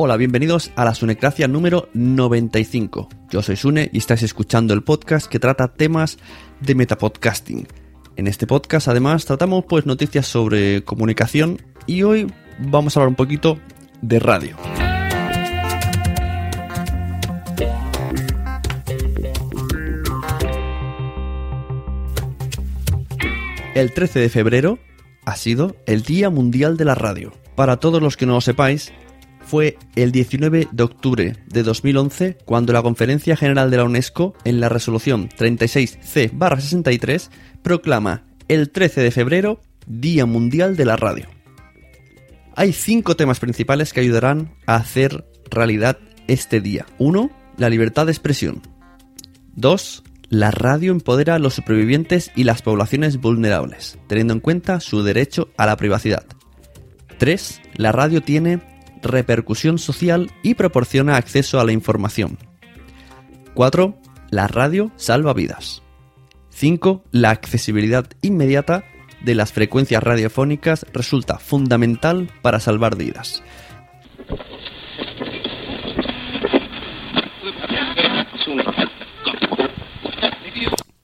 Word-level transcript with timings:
Hola, 0.00 0.16
bienvenidos 0.16 0.70
a 0.76 0.84
la 0.84 0.94
Sunecracia 0.94 1.48
número 1.48 1.88
95. 1.92 3.08
Yo 3.30 3.42
soy 3.42 3.56
Sune 3.56 3.90
y 3.92 3.98
estáis 3.98 4.22
escuchando 4.22 4.72
el 4.72 4.84
podcast 4.84 5.26
que 5.26 5.40
trata 5.40 5.74
temas 5.74 6.18
de 6.60 6.76
metapodcasting. 6.76 7.66
En 8.14 8.28
este 8.28 8.46
podcast 8.46 8.86
además 8.86 9.24
tratamos 9.24 9.64
pues 9.68 9.86
noticias 9.86 10.24
sobre 10.24 10.84
comunicación 10.84 11.60
y 11.88 12.04
hoy 12.04 12.32
vamos 12.60 12.96
a 12.96 13.00
hablar 13.00 13.08
un 13.08 13.16
poquito 13.16 13.58
de 14.00 14.20
radio. 14.20 14.56
El 23.74 23.92
13 23.92 24.20
de 24.20 24.28
febrero 24.28 24.78
ha 25.24 25.34
sido 25.34 25.74
el 25.86 26.02
Día 26.02 26.30
Mundial 26.30 26.76
de 26.76 26.84
la 26.84 26.94
Radio. 26.94 27.32
Para 27.56 27.78
todos 27.78 28.00
los 28.00 28.16
que 28.16 28.26
no 28.26 28.34
lo 28.34 28.40
sepáis, 28.40 28.92
fue 29.48 29.78
el 29.96 30.12
19 30.12 30.68
de 30.70 30.82
octubre 30.82 31.34
de 31.46 31.62
2011 31.62 32.36
cuando 32.44 32.74
la 32.74 32.82
Conferencia 32.82 33.34
General 33.34 33.70
de 33.70 33.78
la 33.78 33.84
UNESCO, 33.84 34.34
en 34.44 34.60
la 34.60 34.68
resolución 34.68 35.30
36C-63, 35.30 37.30
proclama 37.62 38.24
el 38.48 38.68
13 38.68 39.00
de 39.00 39.10
febrero 39.10 39.62
Día 39.86 40.26
Mundial 40.26 40.76
de 40.76 40.84
la 40.84 40.96
Radio. 40.96 41.28
Hay 42.56 42.74
cinco 42.74 43.16
temas 43.16 43.40
principales 43.40 43.94
que 43.94 44.00
ayudarán 44.00 44.54
a 44.66 44.76
hacer 44.76 45.24
realidad 45.50 45.96
este 46.26 46.60
día. 46.60 46.84
1. 46.98 47.30
La 47.56 47.70
libertad 47.70 48.04
de 48.04 48.12
expresión. 48.12 48.60
2. 49.56 50.02
La 50.28 50.50
radio 50.50 50.92
empodera 50.92 51.36
a 51.36 51.38
los 51.38 51.54
supervivientes 51.54 52.32
y 52.36 52.44
las 52.44 52.60
poblaciones 52.60 53.18
vulnerables, 53.18 53.98
teniendo 54.08 54.34
en 54.34 54.40
cuenta 54.40 54.80
su 54.80 55.02
derecho 55.02 55.48
a 55.56 55.64
la 55.64 55.78
privacidad. 55.78 56.26
3. 57.16 57.62
La 57.76 57.92
radio 57.92 58.20
tiene 58.20 58.60
repercusión 59.02 59.78
social 59.78 60.30
y 60.42 60.54
proporciona 60.54 61.16
acceso 61.16 61.60
a 61.60 61.64
la 61.64 61.72
información. 61.72 62.38
4. 63.54 63.98
La 64.30 64.46
radio 64.46 64.92
salva 64.96 65.32
vidas. 65.32 65.82
5. 66.50 67.04
La 67.12 67.30
accesibilidad 67.30 68.06
inmediata 68.22 68.84
de 69.22 69.34
las 69.34 69.52
frecuencias 69.52 70.02
radiofónicas 70.02 70.86
resulta 70.92 71.38
fundamental 71.38 72.30
para 72.42 72.60
salvar 72.60 72.96
vidas. 72.96 73.42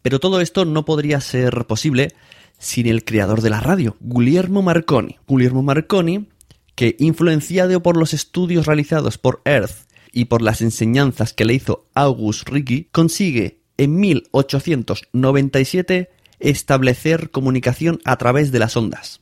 Pero 0.02 0.20
todo 0.20 0.40
esto 0.40 0.64
no 0.64 0.84
podría 0.84 1.20
ser 1.20 1.64
posible 1.64 2.12
sin 2.58 2.86
el 2.86 3.04
creador 3.04 3.40
de 3.40 3.50
la 3.50 3.60
radio, 3.60 3.96
Guglielmo 4.00 4.62
Marconi. 4.62 5.16
Guglielmo 5.26 5.62
Marconi, 5.62 6.28
que 6.74 6.96
influenciado 6.98 7.82
por 7.82 7.96
los 7.96 8.14
estudios 8.14 8.66
realizados 8.66 9.18
por 9.18 9.42
Earth 9.44 9.88
y 10.12 10.26
por 10.26 10.42
las 10.42 10.60
enseñanzas 10.60 11.32
que 11.32 11.44
le 11.44 11.54
hizo 11.54 11.86
August 11.94 12.48
Ricci, 12.48 12.88
consigue 12.92 13.60
en 13.76 13.98
1897 13.98 16.10
establecer 16.38 17.30
comunicación 17.30 18.00
a 18.04 18.16
través 18.16 18.52
de 18.52 18.58
las 18.58 18.76
ondas. 18.76 19.20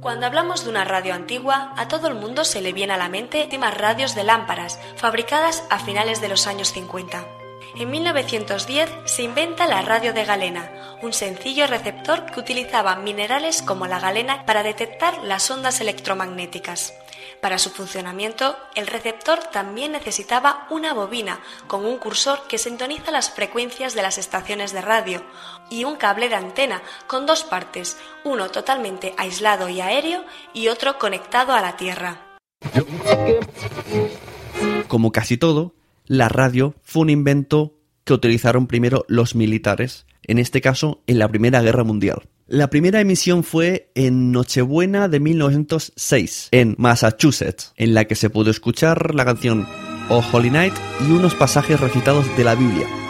Cuando 0.00 0.26
hablamos 0.26 0.64
de 0.64 0.70
una 0.70 0.84
radio 0.84 1.14
antigua, 1.14 1.72
a 1.76 1.86
todo 1.86 2.08
el 2.08 2.16
mundo 2.16 2.44
se 2.44 2.60
le 2.60 2.72
viene 2.72 2.92
a 2.92 2.96
la 2.96 3.08
mente 3.08 3.44
últimas 3.44 3.76
radios 3.76 4.16
de 4.16 4.24
lámparas, 4.24 4.80
fabricadas 4.96 5.62
a 5.70 5.78
finales 5.78 6.20
de 6.20 6.28
los 6.28 6.48
años 6.48 6.72
50. 6.72 7.41
En 7.74 7.90
1910 7.90 8.90
se 9.06 9.22
inventa 9.22 9.66
la 9.66 9.80
radio 9.80 10.12
de 10.12 10.26
galena, 10.26 10.70
un 11.00 11.14
sencillo 11.14 11.66
receptor 11.66 12.26
que 12.26 12.38
utilizaba 12.38 12.96
minerales 12.96 13.62
como 13.62 13.86
la 13.86 13.98
galena 13.98 14.44
para 14.44 14.62
detectar 14.62 15.22
las 15.24 15.50
ondas 15.50 15.80
electromagnéticas. 15.80 16.92
Para 17.40 17.58
su 17.58 17.70
funcionamiento, 17.70 18.56
el 18.74 18.86
receptor 18.86 19.38
también 19.38 19.92
necesitaba 19.92 20.66
una 20.68 20.92
bobina 20.92 21.40
con 21.66 21.86
un 21.86 21.96
cursor 21.96 22.46
que 22.46 22.58
sintoniza 22.58 23.10
las 23.10 23.30
frecuencias 23.30 23.94
de 23.94 24.02
las 24.02 24.18
estaciones 24.18 24.72
de 24.72 24.82
radio 24.82 25.24
y 25.70 25.84
un 25.84 25.96
cable 25.96 26.28
de 26.28 26.34
antena 26.34 26.82
con 27.06 27.24
dos 27.24 27.42
partes, 27.42 27.96
uno 28.22 28.50
totalmente 28.50 29.14
aislado 29.16 29.70
y 29.70 29.80
aéreo 29.80 30.24
y 30.52 30.68
otro 30.68 30.98
conectado 30.98 31.54
a 31.54 31.62
la 31.62 31.76
Tierra. 31.76 32.20
Como 34.88 35.10
casi 35.10 35.38
todo, 35.38 35.72
la 36.06 36.28
radio 36.28 36.74
fue 36.82 37.02
un 37.02 37.10
invento 37.10 37.78
que 38.04 38.12
utilizaron 38.12 38.66
primero 38.66 39.04
los 39.08 39.34
militares, 39.34 40.06
en 40.24 40.38
este 40.38 40.60
caso 40.60 41.02
en 41.06 41.18
la 41.18 41.28
Primera 41.28 41.62
Guerra 41.62 41.84
Mundial. 41.84 42.28
La 42.46 42.68
primera 42.68 43.00
emisión 43.00 43.44
fue 43.44 43.90
en 43.94 44.32
Nochebuena 44.32 45.08
de 45.08 45.20
1906, 45.20 46.48
en 46.50 46.74
Massachusetts, 46.76 47.72
en 47.76 47.94
la 47.94 48.04
que 48.04 48.14
se 48.14 48.30
pudo 48.30 48.50
escuchar 48.50 49.14
la 49.14 49.24
canción 49.24 49.66
Oh 50.10 50.22
Holy 50.32 50.50
Night 50.50 50.74
y 51.08 51.12
unos 51.12 51.34
pasajes 51.34 51.80
recitados 51.80 52.26
de 52.36 52.44
la 52.44 52.54
Biblia. 52.54 53.01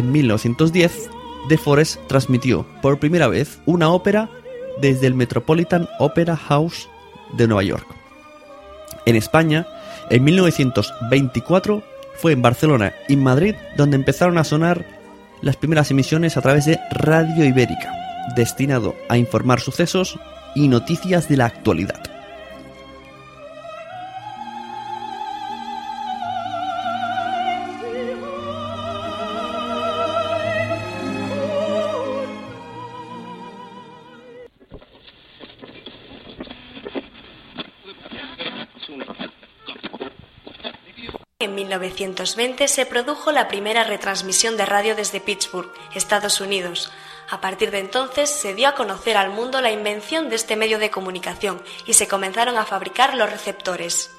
En 0.00 0.12
1910, 0.12 1.10
De 1.48 1.56
Forest 1.56 2.00
transmitió 2.08 2.66
por 2.82 2.98
primera 2.98 3.28
vez 3.28 3.60
una 3.66 3.90
ópera 3.90 4.28
desde 4.80 5.06
el 5.06 5.14
Metropolitan 5.14 5.88
Opera 5.98 6.36
House 6.36 6.88
de 7.36 7.46
Nueva 7.46 7.62
York. 7.62 7.86
En 9.06 9.16
España, 9.16 9.66
en 10.10 10.24
1924, 10.24 11.82
fue 12.16 12.32
en 12.32 12.42
Barcelona 12.42 12.92
y 13.08 13.16
Madrid 13.16 13.54
donde 13.76 13.96
empezaron 13.96 14.38
a 14.38 14.44
sonar 14.44 14.84
las 15.40 15.56
primeras 15.56 15.90
emisiones 15.90 16.36
a 16.36 16.42
través 16.42 16.66
de 16.66 16.78
Radio 16.90 17.44
Ibérica, 17.44 17.92
destinado 18.36 18.94
a 19.08 19.16
informar 19.16 19.60
sucesos 19.60 20.18
y 20.54 20.68
noticias 20.68 21.28
de 21.28 21.36
la 21.36 21.46
actualidad. 21.46 22.09
1920 42.36 42.68
se 42.68 42.86
produjo 42.86 43.32
la 43.32 43.48
primera 43.48 43.82
retransmisión 43.82 44.56
de 44.56 44.66
radio 44.66 44.94
desde 44.94 45.20
Pittsburgh, 45.20 45.72
Estados 45.94 46.40
Unidos. 46.40 46.92
A 47.28 47.40
partir 47.40 47.70
de 47.70 47.80
entonces 47.80 48.30
se 48.30 48.54
dio 48.54 48.68
a 48.68 48.74
conocer 48.74 49.16
al 49.16 49.30
mundo 49.30 49.60
la 49.60 49.72
invención 49.72 50.28
de 50.28 50.36
este 50.36 50.54
medio 50.54 50.78
de 50.78 50.90
comunicación 50.90 51.62
y 51.86 51.94
se 51.94 52.06
comenzaron 52.06 52.56
a 52.56 52.66
fabricar 52.66 53.16
los 53.16 53.30
receptores. 53.30 54.10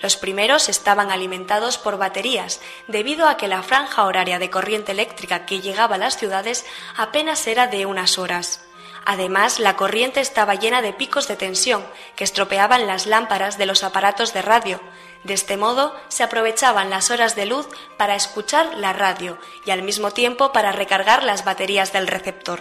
Los 0.00 0.16
primeros 0.16 0.68
estaban 0.68 1.10
alimentados 1.10 1.78
por 1.78 1.98
baterías, 1.98 2.60
debido 2.86 3.26
a 3.26 3.36
que 3.36 3.48
la 3.48 3.62
franja 3.62 4.04
horaria 4.04 4.38
de 4.38 4.50
corriente 4.50 4.92
eléctrica 4.92 5.44
que 5.46 5.60
llegaba 5.60 5.96
a 5.96 5.98
las 5.98 6.16
ciudades 6.16 6.66
apenas 6.96 7.46
era 7.46 7.66
de 7.66 7.86
unas 7.86 8.18
horas. 8.18 8.64
Además, 9.04 9.60
la 9.60 9.76
corriente 9.76 10.20
estaba 10.20 10.56
llena 10.56 10.82
de 10.82 10.92
picos 10.92 11.28
de 11.28 11.36
tensión 11.36 11.84
que 12.16 12.24
estropeaban 12.24 12.86
las 12.86 13.06
lámparas 13.06 13.56
de 13.56 13.66
los 13.66 13.84
aparatos 13.84 14.34
de 14.34 14.42
radio. 14.42 14.80
De 15.26 15.34
este 15.34 15.56
modo, 15.56 15.92
se 16.06 16.22
aprovechaban 16.22 16.88
las 16.88 17.10
horas 17.10 17.34
de 17.34 17.46
luz 17.46 17.66
para 17.98 18.14
escuchar 18.14 18.78
la 18.78 18.92
radio 18.92 19.38
y 19.66 19.72
al 19.72 19.82
mismo 19.82 20.12
tiempo 20.12 20.52
para 20.52 20.70
recargar 20.70 21.24
las 21.24 21.44
baterías 21.44 21.92
del 21.92 22.06
receptor. 22.06 22.60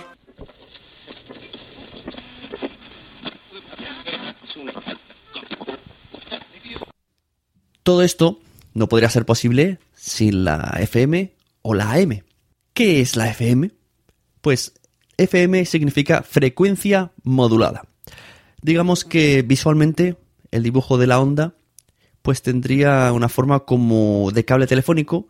Todo 7.84 8.02
esto 8.02 8.40
no 8.74 8.90
podría 8.90 9.12
ser 9.12 9.28
posible 9.28 9.78
sin 9.94 10.44
la 10.44 10.76
FM 10.80 11.36
o 11.62 11.76
la 11.76 11.92
AM. 11.92 12.24
¿Qué 12.74 13.00
es 13.00 13.16
la 13.16 13.30
FM? 13.30 13.70
Pues 14.42 14.74
FM 15.18 15.66
significa 15.66 16.24
frecuencia 16.24 17.12
modulada. 17.22 17.86
Digamos 18.64 19.06
que 19.06 19.44
visualmente 19.44 20.18
el 20.50 20.64
dibujo 20.64 20.98
de 20.98 21.06
la 21.06 21.20
onda 21.20 21.54
pues 22.26 22.42
tendría 22.42 23.14
una 23.14 23.30
forma 23.30 23.60
como 23.60 24.32
de 24.34 24.46
cable 24.46 24.66
telefónico 24.66 25.28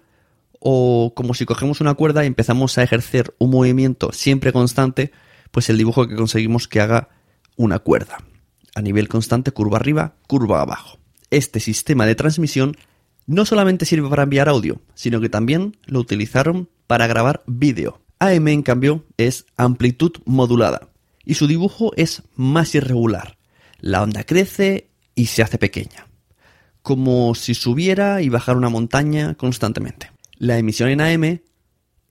o 0.62 1.12
como 1.14 1.34
si 1.34 1.46
cogemos 1.46 1.82
una 1.82 1.94
cuerda 1.94 2.24
y 2.24 2.28
empezamos 2.28 2.78
a 2.78 2.84
ejercer 2.84 3.36
un 3.38 3.50
movimiento 3.50 4.14
siempre 4.14 4.54
constante, 4.54 5.12
pues 5.52 5.70
el 5.70 5.78
dibujo 5.78 6.08
que 6.08 6.16
conseguimos 6.16 6.70
que 6.70 6.80
haga 6.80 7.10
una 7.58 7.80
cuerda. 7.80 8.20
A 8.76 8.82
nivel 8.82 9.10
constante, 9.10 9.52
curva 9.52 9.76
arriba, 9.76 10.16
curva 10.26 10.62
abajo. 10.62 10.98
Este 11.32 11.60
sistema 11.60 12.06
de 12.06 12.16
transmisión 12.16 12.78
no 13.26 13.44
solamente 13.44 13.86
sirve 13.86 14.08
para 14.08 14.24
enviar 14.24 14.48
audio, 14.48 14.80
sino 14.94 15.20
que 15.20 15.28
también 15.28 15.76
lo 15.88 16.00
utilizaron 16.00 16.70
para 16.88 17.08
grabar 17.08 17.44
vídeo. 17.46 18.00
AM, 18.20 18.48
en 18.48 18.64
cambio, 18.64 19.04
es 19.18 19.48
amplitud 19.58 20.14
modulada 20.24 20.88
y 21.26 21.34
su 21.34 21.46
dibujo 21.46 21.92
es 21.98 22.24
más 22.36 22.74
irregular. 22.74 23.38
La 23.82 24.02
onda 24.02 24.24
crece 24.24 24.92
y 25.14 25.26
se 25.26 25.44
hace 25.44 25.58
pequeña, 25.58 26.08
como 26.86 27.34
si 27.34 27.56
subiera 27.56 28.22
y 28.22 28.30
bajara 28.30 28.60
una 28.60 28.70
montaña 28.70 29.34
constantemente. 29.34 30.12
La 30.38 30.60
emisión 30.60 30.90
en 30.90 31.02
AM 31.02 31.40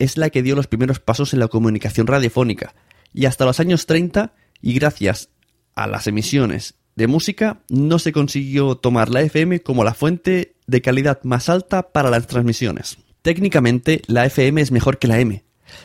es 0.00 0.16
la 0.16 0.30
que 0.30 0.42
dio 0.42 0.56
los 0.56 0.66
primeros 0.66 0.98
pasos 0.98 1.32
en 1.32 1.38
la 1.38 1.46
comunicación 1.46 2.08
radiofónica 2.08 2.74
y 3.12 3.26
hasta 3.26 3.44
los 3.44 3.60
años 3.60 3.86
30 3.86 4.34
y 4.60 4.74
gracias 4.74 5.28
a 5.76 5.86
las 5.86 6.08
emisiones 6.08 6.74
de 6.96 7.06
música 7.06 7.60
no 7.68 8.00
se 8.00 8.10
consiguió 8.10 8.74
tomar 8.74 9.10
la 9.10 9.20
FM 9.20 9.60
como 9.60 9.84
la 9.84 9.94
fuente 9.94 10.56
de 10.66 10.82
calidad 10.82 11.22
más 11.22 11.48
alta 11.48 11.92
para 11.92 12.10
las 12.10 12.26
transmisiones. 12.26 12.98
Técnicamente 13.22 14.02
la 14.08 14.26
FM 14.26 14.60
es 14.60 14.72
mejor 14.72 14.98
que 14.98 15.06
la 15.06 15.20
M, 15.20 15.44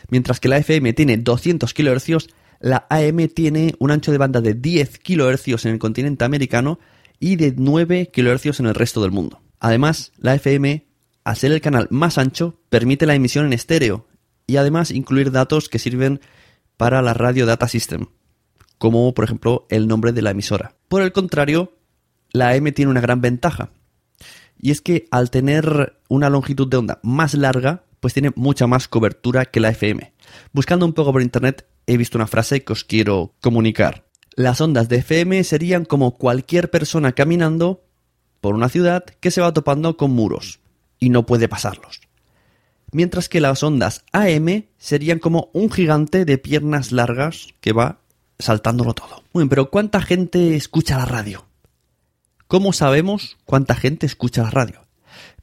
Mientras 0.10 0.40
que 0.40 0.50
la 0.50 0.58
FM 0.58 0.94
tiene 0.94 1.18
200 1.18 1.76
kHz, 1.76 2.28
la 2.60 2.88
AM 2.90 3.28
tiene 3.28 3.76
un 3.78 3.92
ancho 3.92 4.12
de 4.12 4.18
banda 4.18 4.42
de 4.42 4.56
10 4.56 4.98
kHz 4.98 5.66
en 5.66 5.74
el 5.74 5.80
continente 5.80 6.26
americano 6.26 6.80
y 7.20 7.36
de 7.36 7.54
9 7.56 8.12
kHz 8.14 8.60
en 8.60 8.68
el 8.68 8.76
resto 8.76 9.02
del 9.02 9.12
mundo. 9.12 9.42
Además, 9.60 10.12
la 10.18 10.36
FM, 10.36 10.86
al 11.24 11.36
ser 11.36 11.52
el 11.52 11.62
canal 11.62 11.88
más 11.90 12.18
ancho, 12.18 12.60
permite 12.70 13.06
la 13.06 13.16
emisión 13.16 13.46
en 13.46 13.54
estéreo 13.54 14.08
y 14.48 14.58
además 14.58 14.92
incluir 14.92 15.32
datos 15.32 15.70
que 15.70 15.80
sirven 15.80 16.22
para 16.78 17.02
la 17.02 17.14
Radio 17.14 17.46
Data 17.46 17.68
System, 17.68 18.08
como 18.78 19.14
por 19.14 19.26
ejemplo 19.26 19.68
el 19.70 19.88
nombre 19.88 20.12
de 20.14 20.22
la 20.22 20.32
emisora. 20.32 20.76
Por 20.88 21.02
el 21.02 21.12
contrario, 21.12 21.78
la 22.32 22.52
AM 22.52 22.72
tiene 22.72 22.92
una 22.92 23.02
gran 23.02 23.22
ventaja, 23.22 23.72
y 24.58 24.72
es 24.72 24.82
que 24.82 25.08
al 25.12 25.30
tener 25.30 26.00
una 26.10 26.30
longitud 26.30 26.68
de 26.68 26.78
onda 26.78 27.00
más 27.04 27.34
larga, 27.34 27.84
pues 28.00 28.14
tiene 28.14 28.32
mucha 28.36 28.68
más 28.68 28.88
cobertura 28.88 29.46
que 29.46 29.60
la 29.60 29.70
FM. 29.70 30.14
Buscando 30.52 30.86
un 30.86 30.94
poco 30.94 31.12
por 31.12 31.22
internet 31.22 31.68
he 31.88 31.98
visto 31.98 32.18
una 32.18 32.28
frase 32.28 32.64
que 32.64 32.74
os 32.74 32.84
quiero 32.84 33.34
comunicar. 33.42 34.09
Las 34.40 34.62
ondas 34.62 34.88
de 34.88 35.00
FM 35.00 35.44
serían 35.44 35.84
como 35.84 36.18
cualquier 36.18 36.72
persona 36.72 37.12
caminando 37.12 37.84
por 38.40 38.56
una 38.56 38.70
ciudad 38.70 39.04
que 39.04 39.32
se 39.32 39.42
va 39.42 39.54
topando 39.54 39.98
con 39.98 40.12
muros 40.12 40.62
y 40.98 41.10
no 41.10 41.26
puede 41.26 41.50
pasarlos. 41.50 42.00
Mientras 42.94 43.28
que 43.28 43.42
las 43.42 43.64
ondas 43.64 44.06
AM 44.14 44.64
serían 44.78 45.20
como 45.20 45.50
un 45.52 45.70
gigante 45.70 46.24
de 46.24 46.38
piernas 46.38 46.94
largas 46.94 47.50
que 47.60 47.74
va 47.74 48.00
saltándolo 48.40 48.94
todo. 48.94 49.24
Muy 49.34 49.42
bien, 49.42 49.50
pero 49.50 49.70
¿cuánta 49.70 50.02
gente 50.02 50.56
escucha 50.56 50.98
la 50.98 51.04
radio? 51.04 51.46
¿Cómo 52.48 52.72
sabemos 52.72 53.36
cuánta 53.44 53.76
gente 53.76 54.06
escucha 54.06 54.44
la 54.44 54.52
radio? 54.52 54.88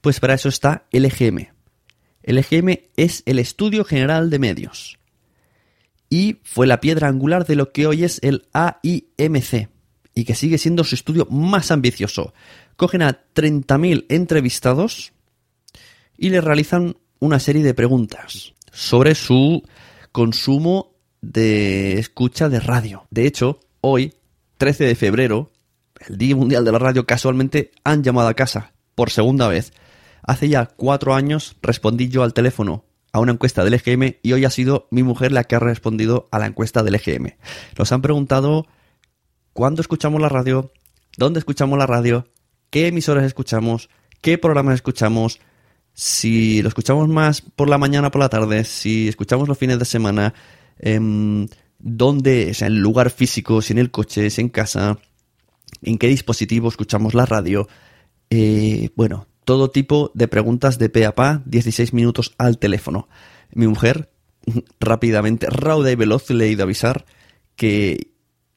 Pues 0.00 0.20
para 0.20 0.32
eso 0.32 0.48
está 0.48 0.86
el 0.90 1.04
EGM, 1.04 1.48
el 2.22 2.38
EGM 2.38 2.78
es 2.96 3.24
el 3.26 3.40
Estudio 3.40 3.84
General 3.84 4.30
de 4.30 4.38
Medios 4.38 4.98
y 6.08 6.38
fue 6.44 6.66
la 6.66 6.80
piedra 6.80 7.08
angular 7.08 7.46
de 7.46 7.56
lo 7.56 7.72
que 7.72 7.86
hoy 7.86 8.04
es 8.04 8.20
el 8.22 8.46
AIMC 8.52 9.68
y 10.14 10.24
que 10.24 10.34
sigue 10.34 10.58
siendo 10.58 10.84
su 10.84 10.94
estudio 10.94 11.26
más 11.26 11.70
ambicioso. 11.70 12.32
Cogen 12.76 13.02
a 13.02 13.20
30.000 13.34 14.06
entrevistados 14.08 15.12
y 16.16 16.30
les 16.30 16.42
realizan 16.42 16.96
una 17.18 17.38
serie 17.38 17.62
de 17.62 17.74
preguntas 17.74 18.54
sobre 18.72 19.14
su 19.14 19.62
consumo 20.12 20.94
de 21.20 21.98
escucha 21.98 22.48
de 22.48 22.60
radio. 22.60 23.06
De 23.10 23.26
hecho, 23.26 23.60
hoy, 23.80 24.14
13 24.58 24.84
de 24.84 24.94
febrero, 24.94 25.52
el 26.08 26.18
Día 26.18 26.36
Mundial 26.36 26.64
de 26.64 26.72
la 26.72 26.78
Radio, 26.78 27.06
casualmente 27.06 27.72
han 27.84 28.02
llamado 28.02 28.28
a 28.28 28.34
casa 28.34 28.72
por 28.94 29.10
segunda 29.10 29.48
vez 29.48 29.72
Hace 30.26 30.48
ya 30.48 30.66
cuatro 30.66 31.14
años 31.14 31.56
respondí 31.62 32.08
yo 32.08 32.24
al 32.24 32.34
teléfono 32.34 32.84
a 33.16 33.20
una 33.20 33.32
encuesta 33.32 33.64
del 33.64 33.72
EGM 33.72 34.16
y 34.22 34.32
hoy 34.34 34.44
ha 34.44 34.50
sido 34.50 34.88
mi 34.90 35.02
mujer 35.02 35.32
la 35.32 35.44
que 35.44 35.56
ha 35.56 35.58
respondido 35.58 36.28
a 36.30 36.38
la 36.38 36.44
encuesta 36.44 36.82
del 36.82 36.96
EGM. 36.96 37.30
Nos 37.78 37.90
han 37.90 38.02
preguntado 38.02 38.66
cuándo 39.54 39.80
escuchamos 39.80 40.20
la 40.20 40.28
radio, 40.28 40.70
dónde 41.16 41.38
escuchamos 41.38 41.78
la 41.78 41.86
radio, 41.86 42.28
qué 42.68 42.88
emisoras 42.88 43.24
escuchamos, 43.24 43.88
qué 44.20 44.36
programas 44.36 44.74
escuchamos, 44.74 45.40
si 45.94 46.60
lo 46.60 46.68
escuchamos 46.68 47.08
más 47.08 47.40
por 47.40 47.70
la 47.70 47.78
mañana 47.78 48.08
o 48.08 48.10
por 48.10 48.20
la 48.20 48.28
tarde, 48.28 48.64
si 48.64 49.08
escuchamos 49.08 49.48
los 49.48 49.56
fines 49.56 49.78
de 49.78 49.86
semana, 49.86 50.34
eh, 50.78 51.00
dónde, 51.78 52.50
o 52.50 52.54
sea, 52.54 52.68
en 52.68 52.82
lugar 52.82 53.08
físico, 53.08 53.62
si 53.62 53.72
en 53.72 53.78
el 53.78 53.90
coche, 53.90 54.28
si 54.28 54.42
en 54.42 54.50
casa, 54.50 54.98
en 55.80 55.96
qué 55.96 56.08
dispositivo 56.08 56.68
escuchamos 56.68 57.14
la 57.14 57.24
radio. 57.24 57.66
Eh, 58.28 58.90
bueno, 58.94 59.26
todo 59.46 59.70
tipo 59.70 60.10
de 60.12 60.26
preguntas 60.26 60.76
de 60.76 60.90
pe 60.90 61.06
a 61.06 61.14
pa, 61.14 61.40
16 61.46 61.94
minutos 61.94 62.34
al 62.36 62.58
teléfono. 62.58 63.08
Mi 63.52 63.68
mujer, 63.68 64.10
rápidamente, 64.80 65.46
rauda 65.48 65.92
y 65.92 65.94
veloz, 65.94 66.28
le 66.30 66.44
he 66.44 66.50
ido 66.50 66.62
a 66.62 66.64
avisar 66.64 67.06
que 67.54 68.10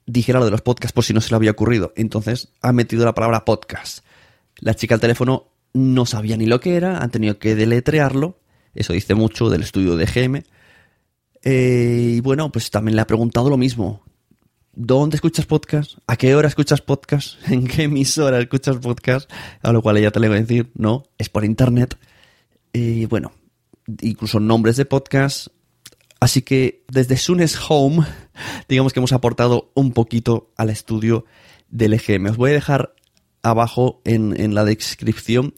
dijera 0.08 0.40
lo 0.40 0.46
de 0.46 0.52
los 0.52 0.64
podcasts 0.64 0.92
por 0.92 1.06
si 1.06 1.14
no 1.14 1.22
se 1.22 1.30
le 1.30 1.36
había 1.36 1.52
ocurrido. 1.52 1.94
Entonces 1.96 2.50
ha 2.62 2.74
metido 2.74 3.06
la 3.06 3.14
palabra 3.14 3.46
podcast. 3.46 4.04
La 4.58 4.74
chica 4.74 4.96
al 4.96 5.02
teléfono 5.02 5.52
no 5.74 6.08
sabía 6.08 6.36
ni 6.38 6.48
lo 6.48 6.60
que 6.60 6.76
era, 6.76 6.98
han 6.98 7.12
tenido 7.12 7.38
que 7.38 7.54
deletrearlo. 7.54 8.40
Eso 8.74 8.94
dice 8.94 9.14
mucho 9.14 9.52
del 9.52 9.62
estudio 9.62 9.96
de 9.96 10.08
GM. 10.08 10.44
Eh, 11.44 12.14
y 12.16 12.20
bueno, 12.22 12.52
pues 12.52 12.72
también 12.72 12.96
le 12.96 13.04
ha 13.04 13.08
preguntado 13.08 13.48
lo 13.52 13.58
mismo. 13.58 14.04
¿Dónde 14.82 15.18
escuchas 15.18 15.46
podcast? 15.46 15.98
¿A 16.08 16.16
qué 16.16 16.36
hora 16.36 16.48
escuchas 16.48 16.80
podcast? 16.80 17.36
¿En 17.52 17.68
qué 17.68 17.84
emisora 17.84 18.40
escuchas 18.40 18.78
podcast? 18.78 19.30
A 19.62 19.74
lo 19.74 19.82
cual 19.82 19.98
ella 19.98 20.10
te 20.10 20.22
le 20.22 20.30
va 20.30 20.36
a 20.36 20.40
decir, 20.40 20.72
no, 20.74 21.04
es 21.18 21.28
por 21.28 21.44
internet. 21.44 21.98
Y 22.72 23.06
bueno, 23.06 23.34
incluso 24.00 24.40
nombres 24.40 24.78
de 24.78 24.86
podcast. 24.86 25.48
Así 26.22 26.44
que 26.44 26.86
desde 26.88 27.18
Sunes 27.18 27.60
Home, 27.68 28.06
digamos 28.70 28.94
que 28.94 29.02
hemos 29.02 29.12
aportado 29.12 29.70
un 29.74 29.92
poquito 29.92 30.54
al 30.56 30.70
estudio 30.70 31.26
del 31.68 31.96
EGM. 31.96 32.28
Os 32.28 32.38
voy 32.38 32.52
a 32.52 32.54
dejar 32.54 32.96
abajo 33.42 34.02
en, 34.06 34.56
la 34.56 34.64
descripción 34.64 35.56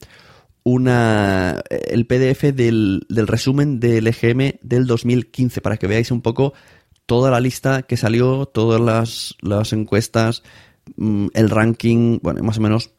una, 0.64 1.62
el 1.70 2.06
PDF 2.08 2.42
del, 2.52 3.06
del, 3.08 3.28
resumen 3.28 3.78
del 3.78 4.08
EGM 4.08 4.58
del 4.62 4.88
2015 4.88 5.60
para 5.60 5.76
que 5.76 5.86
veáis 5.86 6.10
un 6.10 6.22
poco 6.22 6.54
toda 7.12 7.30
la 7.30 7.40
lista 7.40 7.82
que 7.82 7.98
salió, 7.98 8.46
todas 8.46 9.36
las, 9.42 9.72
encuestas, 9.74 10.42
mm, 10.96 11.26
el 11.34 11.50
ranking, 11.50 12.20
bueno, 12.22 12.42
más 12.42 12.56
o 12.56 12.62
menos 12.62 12.92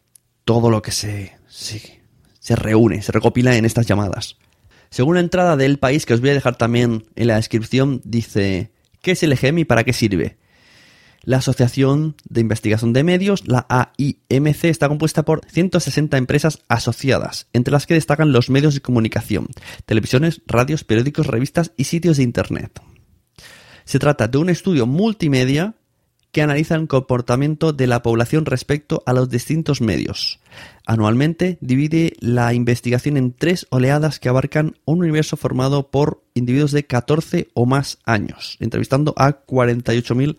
todo 0.45 0.69
lo 0.69 0.83
que 0.83 0.91
se, 0.91 1.35
se 1.47 2.55
reúne, 2.55 3.01
se 3.01 3.11
recopila 3.11 3.57
en 3.57 3.65
estas 3.65 3.87
llamadas. 3.87 4.37
Según 4.91 5.15
la 5.15 5.21
entrada 5.21 5.57
del 5.57 5.79
país, 5.79 6.05
que 6.05 6.13
os 6.13 6.21
voy 6.21 6.29
a 6.29 6.35
dejar 6.35 6.57
también 6.57 7.05
en 7.15 7.25
la 7.25 7.37
descripción, 7.37 8.01
dice, 8.03 8.71
¿qué 9.01 9.13
es 9.13 9.23
el 9.23 9.33
EGM 9.33 9.57
y 9.57 9.65
para 9.65 9.83
qué 9.83 9.93
sirve? 9.93 10.37
La 11.23 11.37
Asociación 11.37 12.15
de 12.29 12.41
Investigación 12.41 12.93
de 12.93 13.03
Medios, 13.03 13.47
la 13.47 13.65
AIMC, 13.67 14.65
está 14.65 14.89
compuesta 14.89 15.25
por 15.25 15.41
160 15.47 16.17
empresas 16.19 16.59
asociadas, 16.67 17.47
entre 17.51 17.71
las 17.71 17.87
que 17.87 17.95
destacan 17.95 18.31
los 18.31 18.51
medios 18.51 18.75
de 18.75 18.81
comunicación, 18.81 19.47
televisiones, 19.87 20.43
radios, 20.45 20.83
periódicos, 20.83 21.25
revistas 21.25 21.71
y 21.77 21.85
sitios 21.85 22.17
de 22.17 22.23
Internet. 22.23 22.79
Se 23.85 23.99
trata 23.99 24.27
de 24.27 24.37
un 24.37 24.49
estudio 24.49 24.85
multimedia 24.85 25.75
que 26.33 26.41
analiza 26.41 26.73
el 26.75 26.87
comportamiento 26.87 27.73
de 27.73 27.85
la 27.85 28.01
población 28.01 28.45
respecto 28.45 29.03
a 29.05 29.13
los 29.13 29.29
distintos 29.29 29.81
medios. 29.81 30.39
Anualmente 30.87 31.59
divide 31.61 32.13
la 32.19 32.55
investigación 32.55 33.17
en 33.17 33.33
tres 33.33 33.67
oleadas 33.69 34.19
que 34.19 34.29
abarcan 34.29 34.75
un 34.85 34.99
universo 34.99 35.37
formado 35.37 35.91
por 35.91 36.23
individuos 36.33 36.71
de 36.71 36.85
14 36.85 37.49
o 37.53 37.67
más 37.67 37.99
años, 38.03 38.57
entrevistando 38.59 39.13
a 39.15 39.45
48.000 39.45 40.37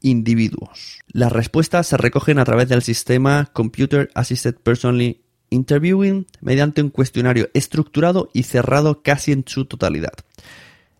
individuos. 0.00 1.00
Las 1.08 1.32
respuestas 1.32 1.86
se 1.86 1.98
recogen 1.98 2.38
a 2.38 2.44
través 2.46 2.70
del 2.70 2.80
sistema 2.80 3.50
Computer 3.52 4.10
Assisted 4.14 4.54
Personally 4.54 5.20
Interviewing 5.50 6.26
mediante 6.40 6.82
un 6.82 6.88
cuestionario 6.88 7.50
estructurado 7.52 8.30
y 8.32 8.44
cerrado 8.44 9.02
casi 9.02 9.32
en 9.32 9.44
su 9.46 9.66
totalidad. 9.66 10.14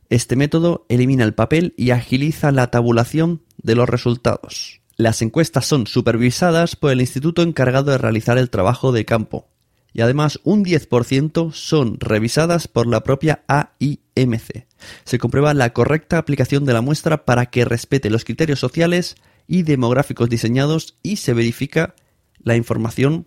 Este 0.09 0.37
método 0.37 0.87
elimina 0.89 1.25
el 1.25 1.35
papel 1.35 1.75
y 1.77 1.91
agiliza 1.91 2.53
la 2.53 2.71
tabulación 2.71 3.43
de 3.63 3.75
los 3.75 3.89
resultados. 3.89 4.81
Las 4.97 5.21
encuestas 5.23 5.67
son 5.67 5.87
supervisadas 5.87 6.77
por 6.77 6.93
el 6.93 7.01
instituto 7.01 7.43
encargado 7.43 7.91
de 7.91 7.99
realizar 7.99 8.39
el 8.39 8.51
trabajo 8.51 8.93
de 8.93 9.05
campo 9.05 9.49
y 9.97 10.03
además 10.03 10.41
un 10.45 10.63
10% 10.63 11.53
son 11.53 11.99
revisadas 11.99 12.69
por 12.69 12.87
la 12.87 13.03
propia 13.03 13.45
AIMC. 13.49 14.67
Se 15.05 15.19
comprueba 15.19 15.55
la 15.55 15.73
correcta 15.73 16.19
aplicación 16.19 16.67
de 16.67 16.75
la 16.75 16.83
muestra 16.83 17.25
para 17.25 17.47
que 17.47 17.65
respete 17.65 18.11
los 18.11 18.27
criterios 18.27 18.61
sociales 18.61 19.17
y 19.49 19.63
demográficos 19.63 20.29
diseñados 20.29 20.99
y 21.03 21.17
se 21.17 21.33
verifica 21.33 21.95
la 22.43 22.57
información 22.57 23.27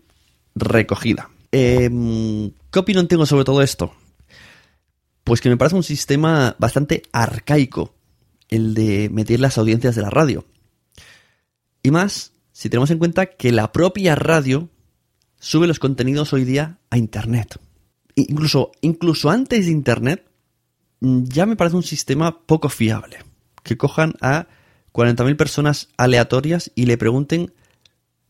recogida. 0.54 1.30
Em, 1.50 2.52
¿Qué 2.70 2.78
opinión 2.78 3.08
tengo 3.08 3.26
sobre 3.26 3.44
todo 3.44 3.62
esto? 3.62 3.92
Pues 5.30 5.40
que 5.40 5.48
me 5.48 5.56
parece 5.56 5.76
un 5.76 5.84
sistema 5.84 6.56
bastante 6.58 7.04
arcaico 7.12 7.94
el 8.48 8.74
de 8.74 9.08
meter 9.10 9.38
las 9.38 9.58
audiencias 9.58 9.94
de 9.94 10.02
la 10.02 10.10
radio. 10.10 10.44
Y 11.84 11.92
más 11.92 12.32
si 12.50 12.68
tenemos 12.68 12.90
en 12.90 12.98
cuenta 12.98 13.26
que 13.26 13.52
la 13.52 13.70
propia 13.70 14.16
radio 14.16 14.70
sube 15.38 15.68
los 15.68 15.78
contenidos 15.78 16.32
hoy 16.32 16.42
día 16.42 16.78
a 16.90 16.98
Internet. 16.98 17.60
Incluso, 18.16 18.72
incluso 18.80 19.30
antes 19.30 19.66
de 19.66 19.70
Internet, 19.70 20.26
mm, 20.98 21.22
ya 21.26 21.46
me 21.46 21.54
parece 21.54 21.76
un 21.76 21.84
sistema 21.84 22.40
poco 22.40 22.68
fiable. 22.68 23.18
Que 23.62 23.76
cojan 23.76 24.14
a 24.20 24.48
40.000 24.90 25.36
personas 25.36 25.90
aleatorias 25.96 26.72
y 26.74 26.86
le 26.86 26.98
pregunten 26.98 27.54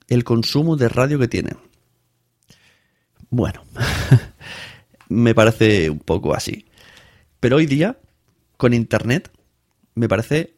el 0.09 0.23
consumo 0.23 0.77
de 0.77 0.91
radio 0.91 1.19
que 1.19 1.29
tienen. 1.29 1.57
Bueno, 3.31 3.63
me 5.09 5.35
parece 5.35 5.89
un 5.89 6.01
poco 6.01 6.35
así. 6.35 6.67
Pero 7.41 7.57
hoy 7.57 7.67
día, 7.67 7.99
con 8.57 8.75
Internet, 8.75 9.33
me 9.95 10.09
parece. 10.09 10.55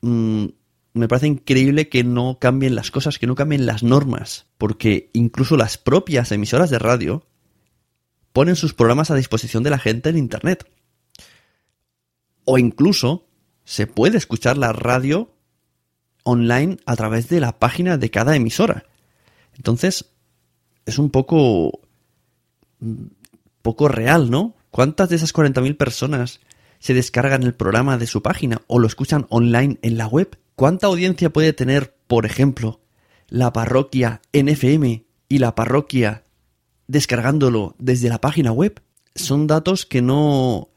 Mm, 0.00 0.46
me 0.94 1.08
parece 1.08 1.26
increíble 1.26 1.88
que 1.88 2.04
no 2.04 2.38
cambien 2.38 2.74
las 2.74 2.90
cosas, 2.90 3.18
que 3.18 3.26
no 3.26 3.34
cambien 3.34 3.66
las 3.66 3.82
normas. 3.82 4.46
Porque 4.58 5.10
incluso 5.12 5.56
las 5.56 5.78
propias 5.78 6.30
emisoras 6.32 6.70
de 6.70 6.78
radio 6.78 7.26
ponen 8.32 8.56
sus 8.56 8.74
programas 8.74 9.10
a 9.10 9.14
disposición 9.14 9.62
de 9.62 9.70
la 9.70 9.78
gente 9.78 10.10
en 10.10 10.18
Internet. 10.18 10.68
O 12.44 12.58
incluso 12.58 13.26
se 13.64 13.86
puede 13.86 14.18
escuchar 14.18 14.58
la 14.58 14.72
radio 14.72 15.34
online 16.24 16.78
a 16.86 16.94
través 16.94 17.28
de 17.28 17.40
la 17.40 17.58
página 17.58 17.96
de 17.96 18.10
cada 18.10 18.36
emisora. 18.36 18.84
Entonces, 19.56 20.06
es 20.86 20.98
un 20.98 21.10
poco. 21.10 21.80
Mm, 22.80 23.06
poco 23.62 23.88
real, 23.88 24.30
¿no? 24.30 24.56
¿Cuántas 24.72 25.10
de 25.10 25.16
esas 25.16 25.34
40.000 25.34 25.76
personas 25.76 26.40
se 26.78 26.94
descargan 26.94 27.42
el 27.42 27.52
programa 27.52 27.98
de 27.98 28.06
su 28.06 28.22
página 28.22 28.62
o 28.68 28.78
lo 28.78 28.86
escuchan 28.86 29.26
online 29.28 29.78
en 29.82 29.98
la 29.98 30.06
web? 30.06 30.38
¿Cuánta 30.56 30.86
audiencia 30.86 31.30
puede 31.30 31.52
tener, 31.52 31.94
por 32.06 32.24
ejemplo, 32.24 32.80
la 33.28 33.52
parroquia 33.52 34.22
NFM 34.32 35.04
y 35.28 35.38
la 35.38 35.54
parroquia 35.54 36.24
descargándolo 36.86 37.76
desde 37.78 38.08
la 38.08 38.22
página 38.22 38.50
web? 38.50 38.80
Son 39.14 39.46
datos 39.46 39.84
que 39.84 40.00
no, 40.00 40.70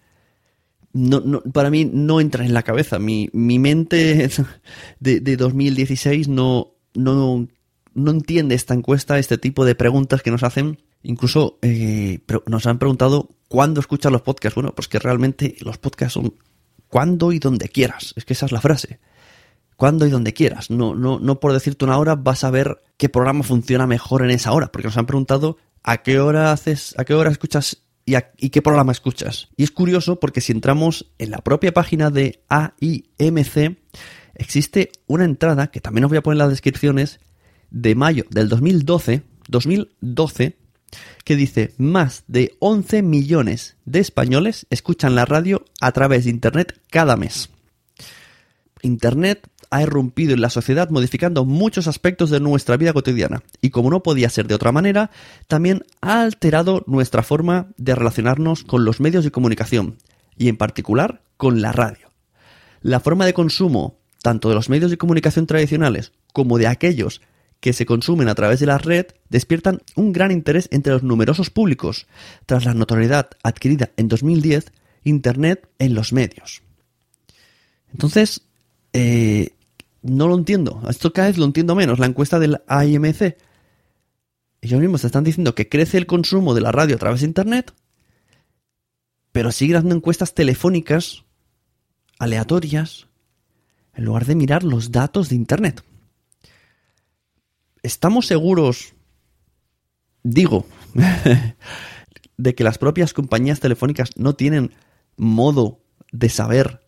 no, 0.91 1.41
para 1.53 1.69
mí 1.69 1.85
no 1.85 2.19
entran 2.19 2.47
en 2.47 2.53
la 2.53 2.63
cabeza. 2.63 2.99
Mi, 2.99 3.29
mi 3.31 3.59
mente 3.59 4.29
de, 4.99 5.21
de 5.21 5.37
2016 5.37 6.27
no, 6.27 6.73
no, 6.95 7.47
no 7.93 8.11
entiende 8.11 8.55
esta 8.55 8.73
encuesta, 8.73 9.19
este 9.19 9.37
tipo 9.37 9.63
de 9.63 9.75
preguntas 9.75 10.21
que 10.21 10.31
nos 10.31 10.43
hacen. 10.43 10.81
Incluso 11.05 11.59
eh, 11.61 12.19
nos 12.47 12.65
han 12.65 12.79
preguntado 12.79 13.29
¿Cuándo 13.47 13.79
escuchas 13.79 14.11
los 14.11 14.21
podcasts? 14.21 14.55
Bueno, 14.55 14.73
pues 14.73 14.87
que 14.87 14.99
realmente 14.99 15.55
los 15.59 15.77
podcasts 15.77 16.13
son 16.13 16.33
cuando 16.87 17.31
y 17.31 17.39
donde 17.39 17.69
quieras. 17.69 18.13
Es 18.15 18.25
que 18.25 18.33
esa 18.33 18.47
es 18.47 18.51
la 18.51 18.61
frase. 18.61 18.99
Cuando 19.75 20.05
y 20.05 20.09
donde 20.09 20.33
quieras. 20.33 20.69
No, 20.69 20.95
no, 20.95 21.19
no 21.19 21.39
por 21.39 21.53
decirte 21.53 21.85
una 21.85 21.97
hora 21.97 22.15
vas 22.15 22.43
a 22.43 22.51
ver 22.51 22.81
qué 22.97 23.09
programa 23.09 23.43
funciona 23.43 23.87
mejor 23.87 24.23
en 24.23 24.31
esa 24.31 24.51
hora. 24.51 24.71
Porque 24.71 24.87
nos 24.87 24.97
han 24.97 25.05
preguntado 25.05 25.57
a 25.83 25.97
qué 25.97 26.19
hora 26.19 26.51
haces, 26.51 26.95
a 26.97 27.05
qué 27.05 27.13
hora 27.13 27.29
escuchas 27.29 27.83
y, 28.05 28.15
y 28.37 28.49
qué 28.49 28.61
programa 28.61 28.91
escuchas. 28.91 29.49
Y 29.55 29.63
es 29.63 29.71
curioso 29.71 30.19
porque 30.19 30.41
si 30.41 30.51
entramos 30.51 31.11
en 31.19 31.31
la 31.31 31.37
propia 31.39 31.73
página 31.73 32.09
de 32.09 32.43
AIMC, 32.49 33.77
existe 34.33 34.91
una 35.07 35.25
entrada, 35.25 35.67
que 35.67 35.81
también 35.81 36.05
os 36.05 36.09
voy 36.09 36.17
a 36.17 36.23
poner 36.23 36.35
en 36.35 36.39
las 36.39 36.49
descripciones, 36.49 37.19
de 37.69 37.93
mayo 37.95 38.25
del 38.29 38.49
2012, 38.49 39.23
2012 39.49 40.64
que 41.23 41.35
dice 41.35 41.73
más 41.77 42.23
de 42.27 42.55
11 42.59 43.01
millones 43.01 43.77
de 43.85 43.99
españoles 43.99 44.67
escuchan 44.69 45.15
la 45.15 45.25
radio 45.25 45.65
a 45.81 45.91
través 45.91 46.25
de 46.25 46.31
Internet 46.31 46.79
cada 46.89 47.15
mes. 47.15 47.49
Internet 48.81 49.47
ha 49.71 49.81
irrumpido 49.81 50.33
en 50.33 50.41
la 50.41 50.49
sociedad 50.49 50.89
modificando 50.89 51.43
muchos 51.43 51.87
aspectos 51.87 52.29
de 52.29 52.39
nuestra 52.39 52.77
vida 52.77 52.93
cotidiana 52.93 53.41
y 53.61 53.71
como 53.71 53.89
no 53.89 54.03
podía 54.03 54.29
ser 54.29 54.47
de 54.47 54.55
otra 54.55 54.71
manera, 54.71 55.09
también 55.47 55.83
ha 56.01 56.21
alterado 56.21 56.83
nuestra 56.87 57.23
forma 57.23 57.67
de 57.77 57.95
relacionarnos 57.95 58.63
con 58.63 58.85
los 58.85 58.99
medios 58.99 59.23
de 59.23 59.31
comunicación 59.31 59.97
y 60.37 60.49
en 60.49 60.57
particular 60.57 61.21
con 61.37 61.61
la 61.61 61.71
radio. 61.71 62.11
La 62.81 62.99
forma 62.99 63.25
de 63.25 63.33
consumo 63.33 63.97
tanto 64.25 64.49
de 64.49 64.55
los 64.55 64.69
medios 64.69 64.89
de 64.89 64.97
comunicación 64.97 65.45
tradicionales 65.45 66.11
como 66.33 66.57
de 66.57 66.65
aquellos 66.65 67.21
que 67.59 67.73
se 67.73 67.85
consumen 67.85 68.27
a 68.27 68.35
través 68.35 68.59
de 68.59 68.65
la 68.65 68.77
red 68.77 69.07
despiertan 69.29 69.81
un 69.95 70.13
gran 70.13 70.31
interés 70.31 70.67
entre 70.71 70.93
los 70.93 71.03
numerosos 71.03 71.49
públicos, 71.49 72.07
tras 72.45 72.65
la 72.65 72.73
notoriedad 72.73 73.29
adquirida 73.43 73.91
en 73.97 74.07
2010 74.07 74.71
Internet 75.03 75.69
en 75.79 75.93
los 75.93 76.13
medios. 76.13 76.61
Entonces, 77.91 78.41
eh, 78.93 79.51
no 80.01 80.27
lo 80.27 80.35
entiendo. 80.35 80.81
Esto 80.89 81.13
cada 81.13 81.29
vez 81.29 81.37
lo 81.37 81.45
entiendo 81.45 81.75
menos. 81.75 81.99
La 81.99 82.05
encuesta 82.05 82.39
del 82.39 82.61
AIMC. 82.67 83.37
Ellos 84.61 84.79
mismos 84.79 85.03
están 85.03 85.23
diciendo 85.23 85.55
que 85.55 85.69
crece 85.69 85.97
el 85.97 86.07
consumo 86.07 86.53
de 86.53 86.61
la 86.61 86.71
radio 86.71 86.95
a 86.95 86.99
través 86.99 87.21
de 87.21 87.27
Internet, 87.27 87.73
pero 89.31 89.51
siguen 89.51 89.77
haciendo 89.77 89.95
encuestas 89.95 90.33
telefónicas 90.33 91.23
aleatorias 92.17 93.07
en 93.93 94.05
lugar 94.05 94.25
de 94.25 94.35
mirar 94.35 94.63
los 94.63 94.91
datos 94.91 95.29
de 95.29 95.35
Internet. 95.35 95.83
¿Estamos 97.85 98.25
seguros, 98.27 98.93
digo, 100.23 100.65
de 102.37 102.55
que 102.55 102.63
las 102.63 102.77
propias 102.77 103.13
compañías 103.13 103.59
telefónicas 103.59 104.17
no 104.17 104.35
tienen 104.35 104.73
modo 105.17 105.81
de 106.11 106.29
saber 106.29 106.81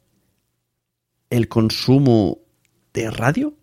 el 1.30 1.48
consumo 1.48 2.39
de 2.94 3.12
radio? 3.12 3.56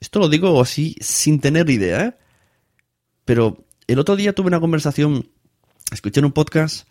Esto 0.00 0.18
lo 0.18 0.28
digo 0.28 0.60
así 0.60 0.96
sin 1.00 1.40
tener 1.40 1.68
idea, 1.70 2.04
¿eh? 2.04 2.16
Pero 3.24 3.66
el 3.86 3.98
otro 3.98 4.16
día 4.16 4.34
tuve 4.34 4.48
una 4.48 4.60
conversación, 4.60 5.30
escuché 5.92 6.20
en 6.20 6.26
un 6.26 6.32
podcast 6.32 6.88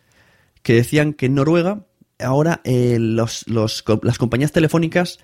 que 0.63 0.74
decían 0.74 1.13
que 1.13 1.27
en 1.27 1.36
Noruega 1.36 1.86
ahora 2.19 2.62
eh, 2.63 2.98
los- 3.00 3.45
las 3.48 4.17
compañías 4.17 4.51
telefónicas 4.51 5.19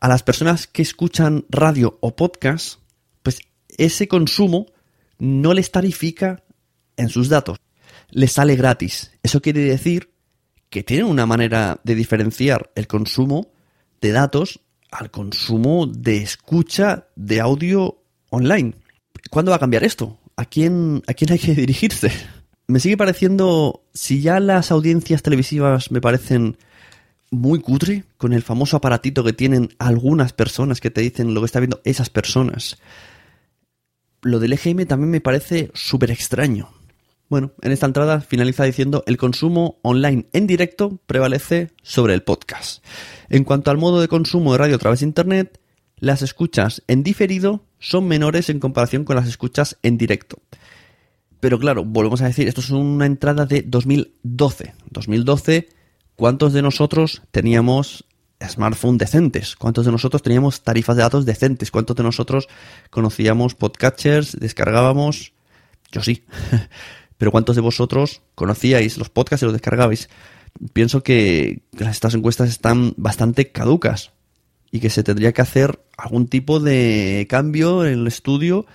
a 0.00 0.08
las 0.08 0.22
personas 0.22 0.66
que 0.66 0.82
escuchan 0.82 1.44
radio 1.48 1.98
o 2.00 2.16
podcast, 2.16 2.80
ese 3.78 4.08
consumo 4.08 4.66
no 5.18 5.54
les 5.54 5.70
tarifica 5.70 6.42
en 6.96 7.08
sus 7.08 7.28
datos, 7.28 7.58
les 8.10 8.32
sale 8.32 8.56
gratis. 8.56 9.12
Eso 9.22 9.40
quiere 9.40 9.60
decir 9.60 10.10
que 10.70 10.82
tienen 10.82 11.06
una 11.06 11.26
manera 11.26 11.80
de 11.84 11.94
diferenciar 11.94 12.70
el 12.74 12.86
consumo 12.86 13.52
de 14.00 14.12
datos 14.12 14.60
al 14.90 15.10
consumo 15.10 15.86
de 15.86 16.18
escucha 16.18 17.08
de 17.16 17.40
audio 17.40 18.02
online. 18.30 18.74
¿Cuándo 19.30 19.50
va 19.50 19.56
a 19.56 19.60
cambiar 19.60 19.84
esto? 19.84 20.18
¿A 20.36 20.44
quién, 20.44 21.02
a 21.06 21.14
quién 21.14 21.32
hay 21.32 21.38
que 21.38 21.54
dirigirse? 21.54 22.12
Me 22.66 22.80
sigue 22.80 22.96
pareciendo, 22.96 23.84
si 23.92 24.22
ya 24.22 24.40
las 24.40 24.70
audiencias 24.70 25.22
televisivas 25.22 25.90
me 25.90 26.00
parecen 26.00 26.56
muy 27.30 27.60
cutre, 27.60 28.04
con 28.16 28.32
el 28.32 28.42
famoso 28.42 28.76
aparatito 28.76 29.24
que 29.24 29.32
tienen 29.32 29.70
algunas 29.78 30.32
personas 30.32 30.80
que 30.80 30.90
te 30.90 31.00
dicen 31.00 31.34
lo 31.34 31.40
que 31.40 31.46
está 31.46 31.60
viendo 31.60 31.80
esas 31.84 32.08
personas. 32.08 32.78
Lo 34.24 34.40
del 34.40 34.54
EGM 34.54 34.86
también 34.86 35.10
me 35.10 35.20
parece 35.20 35.70
súper 35.74 36.10
extraño. 36.10 36.70
Bueno, 37.28 37.52
en 37.60 37.72
esta 37.72 37.84
entrada 37.84 38.22
finaliza 38.22 38.64
diciendo 38.64 39.04
el 39.06 39.18
consumo 39.18 39.78
online 39.82 40.26
en 40.32 40.46
directo 40.46 40.98
prevalece 41.06 41.72
sobre 41.82 42.14
el 42.14 42.22
podcast. 42.22 42.82
En 43.28 43.44
cuanto 43.44 43.70
al 43.70 43.76
modo 43.76 44.00
de 44.00 44.08
consumo 44.08 44.52
de 44.52 44.58
radio 44.58 44.76
a 44.76 44.78
través 44.78 45.00
de 45.00 45.06
Internet, 45.06 45.60
las 45.98 46.22
escuchas 46.22 46.82
en 46.86 47.02
diferido 47.02 47.66
son 47.78 48.08
menores 48.08 48.48
en 48.48 48.60
comparación 48.60 49.04
con 49.04 49.16
las 49.16 49.28
escuchas 49.28 49.76
en 49.82 49.98
directo. 49.98 50.38
Pero 51.40 51.58
claro, 51.58 51.84
volvemos 51.84 52.22
a 52.22 52.26
decir, 52.26 52.48
esto 52.48 52.62
es 52.62 52.70
una 52.70 53.04
entrada 53.04 53.44
de 53.44 53.60
2012. 53.60 54.72
2012, 54.90 55.68
¿cuántos 56.16 56.54
de 56.54 56.62
nosotros 56.62 57.20
teníamos 57.30 58.06
smartphones 58.52 58.98
decentes? 58.98 59.56
¿Cuántos 59.56 59.86
de 59.86 59.92
nosotros 59.92 60.22
teníamos 60.22 60.62
tarifas 60.62 60.96
de 60.96 61.02
datos 61.02 61.24
decentes? 61.24 61.70
¿Cuántos 61.70 61.96
de 61.96 62.02
nosotros 62.02 62.48
conocíamos 62.90 63.54
podcatchers, 63.54 64.38
descargábamos? 64.38 65.32
Yo 65.92 66.02
sí. 66.02 66.24
Pero 67.16 67.30
¿cuántos 67.30 67.56
de 67.56 67.62
vosotros 67.62 68.22
conocíais 68.34 68.98
los 68.98 69.08
podcasts 69.08 69.42
y 69.42 69.46
los 69.46 69.52
descargabais? 69.52 70.08
Pienso 70.72 71.02
que 71.02 71.62
estas 71.78 72.14
encuestas 72.14 72.48
están 72.48 72.94
bastante 72.96 73.50
caducas 73.50 74.12
y 74.70 74.80
que 74.80 74.90
se 74.90 75.04
tendría 75.04 75.32
que 75.32 75.42
hacer 75.42 75.84
algún 75.96 76.26
tipo 76.26 76.60
de 76.60 77.26
cambio 77.30 77.84
en 77.86 78.00
el 78.00 78.06
estudio. 78.06 78.66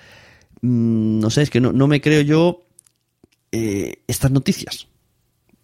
Mm, 0.61 1.19
No 1.19 1.29
sé, 1.29 1.41
es 1.41 1.49
que 1.49 1.59
no, 1.61 1.87
me 1.87 2.01
creo 2.01 2.21
yo 2.21 2.63
eh, 3.51 4.03
estas 4.07 4.31
noticias. 4.31 4.87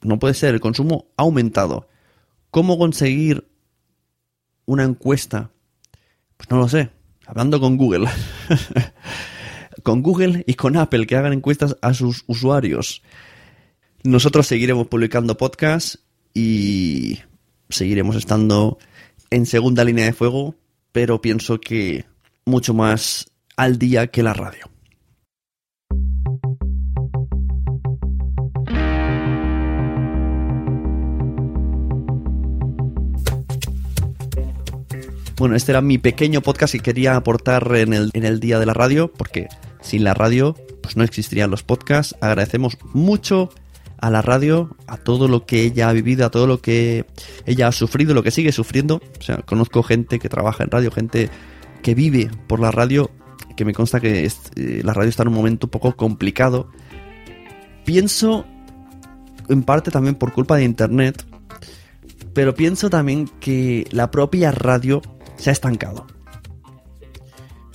No 0.02 0.20
puede 0.20 0.34
ser, 0.34 0.54
el 0.54 0.60
consumo 0.60 1.08
ha 1.18 1.24
aumentado. 1.24 1.88
¿Cómo 2.52 2.78
conseguir 2.78 3.48
una 4.66 4.84
encuesta? 4.84 5.52
Pues 6.38 6.50
no 6.50 6.58
lo 6.58 6.68
sé, 6.68 6.90
hablando 7.26 7.60
con 7.60 7.78
Google. 7.78 8.08
con 9.84 10.02
Google 10.02 10.44
y 10.48 10.56
con 10.56 10.78
Apple 10.78 11.08
que 11.08 11.16
hagan 11.16 11.34
encuestas 11.34 11.78
a 11.82 11.94
sus 11.94 12.24
usuarios. 12.28 13.02
Nosotros 14.04 14.48
seguiremos 14.48 14.88
publicando 14.88 15.38
podcasts 15.38 16.00
y 16.34 17.20
seguiremos 17.70 18.16
estando 18.16 18.78
en 19.30 19.46
segunda 19.46 19.84
línea 19.84 20.06
de 20.06 20.14
fuego, 20.14 20.56
pero 20.92 21.22
pienso 21.22 21.60
que 21.60 22.06
mucho 22.46 22.74
más 22.74 23.32
al 23.58 23.80
día 23.80 24.08
que 24.08 24.24
la 24.24 24.34
radio. 24.34 24.75
Bueno, 35.38 35.58
este 35.58 35.74
era 35.74 35.82
mi 35.82 35.98
pequeño 35.98 36.42
podcast 36.42 36.72
que 36.72 36.80
quería 36.80 37.18
aportar 37.18 37.70
en 37.76 37.94
el, 37.94 38.40
día 38.40 38.58
de 38.58 38.66
la 38.66 38.74
radio, 38.74 39.12
porque 39.12 39.50
sin 39.82 40.06
la 40.06 40.14
radio 40.14 40.56
pues 40.82 40.96
no 40.96 41.04
existirían 41.04 41.52
los 41.52 41.62
podcasts. 41.62 42.16
Agradecemos 42.22 42.78
mucho 42.94 43.50
a 44.00 44.10
la 44.10 44.22
radio, 44.22 44.78
a 44.88 44.96
todo 44.96 45.28
lo 45.28 45.46
que 45.46 45.64
ella 45.64 45.90
ha 45.90 45.94
vivido, 45.94 46.26
a 46.26 46.32
todo 46.32 46.48
lo 46.48 46.62
que 46.62 47.06
ella 47.46 47.68
ha 47.68 47.74
sufrido, 47.74 48.14
lo 48.14 48.24
que 48.24 48.32
sigue 48.32 48.54
sufriendo. 48.54 49.02
O 49.20 49.22
sea, 49.22 49.38
conozco 49.40 49.84
gente 49.84 50.20
que 50.20 50.30
trabaja 50.30 50.64
en 50.64 50.72
radio, 50.72 50.90
gente 50.90 51.30
que 51.82 51.96
vive 51.96 52.30
por 52.48 52.62
la 52.62 52.72
radio, 52.72 53.12
que 53.58 53.66
me 53.66 53.74
consta 53.74 54.00
que 54.00 54.26
eh, 54.26 54.82
la 54.86 54.94
radio 54.94 55.10
está 55.10 55.24
en 55.24 55.30
un 55.30 55.36
momento 55.36 55.68
un 55.68 55.72
poco 55.72 55.98
complicado. 55.98 56.70
Pienso, 57.84 58.46
en 59.50 59.64
parte 59.64 59.92
también 59.92 60.16
por 60.16 60.32
culpa 60.32 60.56
de 60.56 60.64
Internet, 60.64 61.26
pero 62.36 62.54
pienso 62.54 62.92
también 62.92 63.28
que 63.40 63.88
la 63.90 64.12
propia 64.12 64.52
radio 64.52 65.02
se 65.38 65.50
ha 65.50 65.54
estancado. 65.54 66.06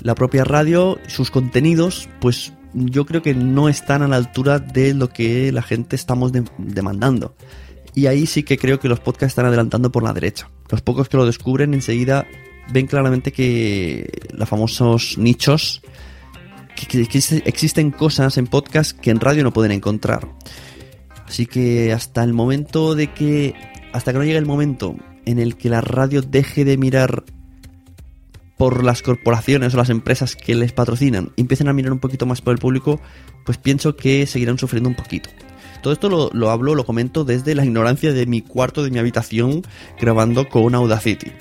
La 0.00 0.14
propia 0.14 0.44
radio, 0.44 0.98
sus 1.08 1.30
contenidos, 1.30 2.08
pues 2.20 2.52
yo 2.72 3.04
creo 3.04 3.20
que 3.22 3.34
no 3.34 3.68
están 3.68 4.02
a 4.02 4.08
la 4.08 4.16
altura 4.16 4.58
de 4.60 4.94
lo 4.94 5.08
que 5.08 5.50
la 5.52 5.62
gente 5.62 5.96
estamos 5.96 6.30
de- 6.32 6.44
demandando. 6.58 7.34
Y 7.94 8.06
ahí 8.06 8.26
sí 8.26 8.44
que 8.44 8.56
creo 8.56 8.78
que 8.78 8.88
los 8.88 9.00
podcasts 9.00 9.32
están 9.32 9.46
adelantando 9.46 9.90
por 9.90 10.02
la 10.04 10.12
derecha. 10.12 10.48
Los 10.70 10.80
pocos 10.80 11.08
que 11.08 11.16
lo 11.16 11.26
descubren 11.26 11.74
enseguida 11.74 12.26
ven 12.72 12.86
claramente 12.86 13.32
que 13.32 14.08
los 14.32 14.48
famosos 14.48 15.18
nichos, 15.18 15.82
que, 16.76 16.86
que- 16.86 17.06
que 17.08 17.42
existen 17.44 17.90
cosas 17.90 18.38
en 18.38 18.46
podcast 18.46 18.96
que 18.98 19.10
en 19.10 19.20
radio 19.20 19.42
no 19.42 19.52
pueden 19.52 19.72
encontrar. 19.72 20.28
Así 21.26 21.46
que 21.46 21.92
hasta 21.92 22.22
el 22.24 22.32
momento 22.32 22.94
de 22.94 23.12
que, 23.12 23.54
hasta 23.92 24.12
que 24.12 24.18
no 24.18 24.24
llegue 24.24 24.38
el 24.38 24.46
momento 24.46 24.96
en 25.24 25.38
el 25.38 25.56
que 25.56 25.68
la 25.68 25.80
radio 25.80 26.22
deje 26.22 26.64
de 26.64 26.76
mirar 26.76 27.24
por 28.56 28.84
las 28.84 29.02
corporaciones 29.02 29.72
o 29.72 29.78
las 29.78 29.88
empresas 29.88 30.36
que 30.36 30.54
les 30.54 30.72
patrocinan 30.72 31.30
y 31.36 31.40
empiecen 31.42 31.68
a 31.68 31.72
mirar 31.72 31.92
un 31.92 31.98
poquito 31.98 32.26
más 32.26 32.42
por 32.42 32.52
el 32.52 32.58
público, 32.58 33.00
pues 33.46 33.56
pienso 33.56 33.96
que 33.96 34.26
seguirán 34.26 34.58
sufriendo 34.58 34.88
un 34.88 34.96
poquito. 34.96 35.30
Todo 35.82 35.94
esto 35.94 36.10
lo, 36.10 36.28
lo 36.34 36.50
hablo, 36.50 36.74
lo 36.74 36.84
comento 36.84 37.24
desde 37.24 37.54
la 37.54 37.64
ignorancia 37.64 38.12
de 38.12 38.26
mi 38.26 38.42
cuarto, 38.42 38.82
de 38.84 38.90
mi 38.90 38.98
habitación, 38.98 39.62
grabando 39.98 40.48
con 40.48 40.74
Audacity. 40.74 41.32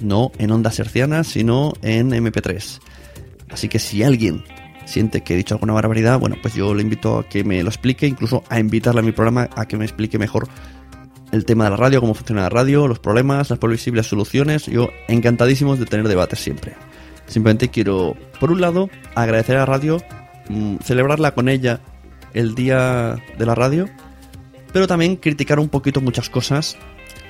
No 0.00 0.32
en 0.38 0.50
ondas 0.50 0.78
hercianas, 0.78 1.26
sino 1.26 1.74
en 1.82 2.12
MP3. 2.12 2.80
Así 3.50 3.68
que 3.68 3.78
si 3.78 4.02
alguien 4.02 4.42
siente 4.86 5.20
que 5.20 5.34
he 5.34 5.36
dicho 5.36 5.54
alguna 5.54 5.74
barbaridad, 5.74 6.18
bueno, 6.18 6.36
pues 6.40 6.54
yo 6.54 6.74
le 6.74 6.82
invito 6.82 7.18
a 7.18 7.28
que 7.28 7.44
me 7.44 7.62
lo 7.62 7.68
explique, 7.68 8.06
incluso 8.06 8.42
a 8.48 8.58
invitarle 8.58 9.00
a 9.00 9.04
mi 9.04 9.12
programa 9.12 9.50
a 9.54 9.66
que 9.68 9.76
me 9.76 9.84
explique 9.84 10.18
mejor 10.18 10.48
el 11.32 11.44
tema 11.44 11.64
de 11.64 11.70
la 11.70 11.76
radio, 11.76 12.00
cómo 12.00 12.14
funciona 12.14 12.42
la 12.42 12.48
radio, 12.48 12.88
los 12.88 12.98
problemas, 12.98 13.50
las 13.50 13.58
posibles 13.58 14.06
soluciones. 14.06 14.66
Yo 14.66 14.90
encantadísimos 15.08 15.78
de 15.78 15.86
tener 15.86 16.08
debates 16.08 16.38
siempre. 16.38 16.74
Simplemente 17.26 17.68
quiero, 17.68 18.16
por 18.40 18.50
un 18.50 18.60
lado, 18.60 18.88
agradecer 19.14 19.56
a 19.56 19.60
la 19.60 19.66
radio, 19.66 19.98
mm, 20.48 20.76
celebrarla 20.82 21.34
con 21.34 21.48
ella 21.48 21.80
el 22.32 22.54
día 22.54 23.22
de 23.38 23.46
la 23.46 23.54
radio, 23.54 23.86
pero 24.72 24.86
también 24.86 25.16
criticar 25.16 25.58
un 25.58 25.68
poquito 25.68 26.00
muchas 26.00 26.30
cosas 26.30 26.76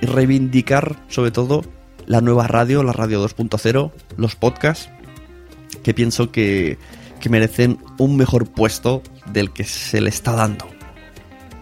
y 0.01 0.05
reivindicar 0.05 0.95
sobre 1.09 1.31
todo 1.31 1.63
la 2.05 2.21
nueva 2.21 2.47
radio, 2.47 2.83
la 2.83 2.93
radio 2.93 3.21
2.0, 3.21 3.91
los 4.17 4.35
podcasts, 4.35 4.89
que 5.83 5.93
pienso 5.93 6.31
que, 6.31 6.77
que 7.19 7.29
merecen 7.29 7.77
un 7.97 8.17
mejor 8.17 8.49
puesto 8.49 9.03
del 9.31 9.51
que 9.51 9.65
se 9.65 10.01
le 10.01 10.09
está 10.09 10.31
dando 10.31 10.78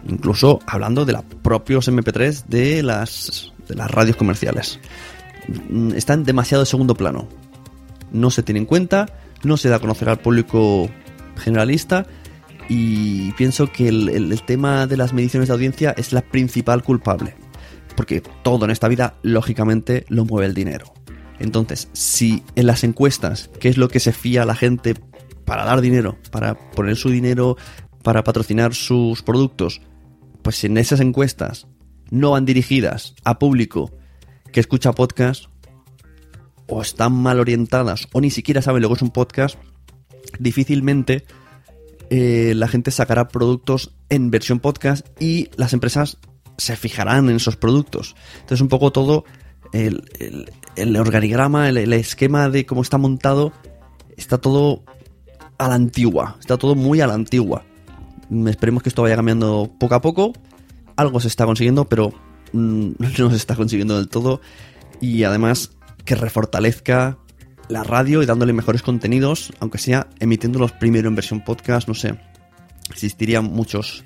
incluso 0.07 0.59
hablando 0.65 1.05
de 1.05 1.13
los 1.13 1.23
propios 1.23 1.87
MP3 1.89 2.45
de 2.47 2.83
las, 2.83 3.53
de 3.67 3.75
las 3.75 3.89
radios 3.91 4.15
comerciales. 4.17 4.79
Mm, 5.69 5.91
Están 5.93 6.23
demasiado 6.23 6.63
de 6.63 6.69
segundo 6.69 6.95
plano. 6.95 7.27
No 8.11 8.29
se 8.31 8.43
tiene 8.43 8.59
en 8.59 8.65
cuenta, 8.65 9.07
no 9.43 9.57
se 9.57 9.69
da 9.69 9.75
a 9.77 9.79
conocer 9.79 10.09
al 10.09 10.19
público 10.19 10.89
generalista 11.37 12.05
y 12.69 13.31
pienso 13.33 13.71
que 13.71 13.87
el, 13.89 14.09
el- 14.09 14.31
el 14.31 14.41
tema 14.43 14.87
de 14.87 14.97
las 14.97 15.13
mediciones 15.13 15.47
de 15.49 15.53
audiencia 15.53 15.93
es 15.97 16.11
la 16.13 16.21
principal 16.21 16.83
culpable. 16.83 17.35
Porque 17.95 18.21
todo 18.43 18.65
en 18.65 18.71
esta 18.71 18.87
vida, 18.87 19.15
lógicamente, 19.23 20.05
lo 20.09 20.25
mueve 20.25 20.47
el 20.47 20.53
dinero. 20.53 20.93
Entonces, 21.39 21.89
si 21.93 22.43
en 22.55 22.67
las 22.67 22.83
encuestas, 22.83 23.49
que 23.59 23.69
es 23.69 23.77
lo 23.77 23.87
que 23.89 23.99
se 23.99 24.11
fía 24.11 24.43
a 24.43 24.45
la 24.45 24.55
gente 24.55 24.95
para 25.45 25.65
dar 25.65 25.81
dinero, 25.81 26.17
para 26.31 26.55
poner 26.71 26.95
su 26.95 27.09
dinero, 27.09 27.57
para 28.03 28.23
patrocinar 28.23 28.73
sus 28.73 29.21
productos, 29.23 29.81
pues 30.47 30.55
si 30.55 30.67
en 30.67 30.77
esas 30.77 31.01
encuestas 31.01 31.67
no 32.09 32.31
van 32.31 32.45
dirigidas 32.45 33.15
a 33.25 33.37
público 33.37 33.91
que 34.53 34.61
escucha 34.61 34.93
podcast, 34.93 35.47
o 36.67 36.81
están 36.81 37.11
mal 37.11 37.41
orientadas, 37.41 38.07
o 38.13 38.21
ni 38.21 38.29
siquiera 38.29 38.61
saben 38.61 38.81
lo 38.81 38.87
que 38.87 38.93
es 38.93 39.01
un 39.01 39.11
podcast, 39.11 39.57
difícilmente 40.39 41.25
eh, 42.09 42.53
la 42.55 42.69
gente 42.69 42.91
sacará 42.91 43.27
productos 43.27 43.93
en 44.07 44.31
versión 44.31 44.61
podcast 44.61 45.05
y 45.21 45.49
las 45.57 45.73
empresas 45.73 46.17
se 46.57 46.77
fijarán 46.77 47.29
en 47.29 47.35
esos 47.35 47.57
productos. 47.57 48.15
Entonces 48.35 48.61
un 48.61 48.69
poco 48.69 48.93
todo 48.93 49.25
el, 49.73 50.01
organigrama, 50.97 51.67
el 51.67 51.91
esquema 51.91 52.47
de 52.47 52.65
cómo 52.65 52.83
está 52.83 52.97
montado, 52.97 53.51
está 54.15 54.37
todo 54.37 54.85
a 55.57 55.67
la 55.67 55.75
antigua, 55.75 56.37
está 56.39 56.57
todo 56.57 56.73
muy 56.73 57.01
a 57.01 57.07
la 57.07 57.15
antigua. 57.15 57.65
Mm, 58.29 58.47
Esperemos 58.47 58.83
que 58.83 58.89
esto 58.89 59.01
vaya 59.01 59.15
cambiando 59.15 59.71
poco 59.79 59.95
a 59.95 60.01
poco 60.01 60.33
algo 60.97 61.19
se 61.21 61.29
está 61.29 61.45
consiguiendo, 61.45 61.85
pero 61.85 62.11
mm, 62.51 62.89
no 63.19 63.29
se 63.29 63.37
está 63.37 63.55
consiguiendo 63.55 63.95
del 63.95 64.09
todo. 64.09 64.41
Y 64.99 65.23
además 65.23 65.71
que 66.03 66.15
refortalezca 66.15 67.17
la 67.69 67.83
radio 67.83 68.21
y 68.21 68.25
dándole 68.25 68.51
mejores 68.51 68.81
contenidos, 68.81 69.53
aunque 69.59 69.77
sea 69.77 70.07
emitiéndolos 70.19 70.73
primero 70.73 71.07
en 71.07 71.15
versión 71.15 71.43
podcast, 71.43 71.87
no 71.87 71.93
sé. 71.93 72.15
Existirían 72.89 73.45
muchos, 73.45 74.03